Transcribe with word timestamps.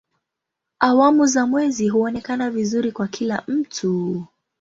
Awamu 0.79 1.25
za 1.25 1.45
mwezi 1.45 1.89
huonekana 1.89 2.49
vizuri 2.49 2.91
kwa 2.91 3.07
kila 3.07 3.43
mtu. 3.47 4.25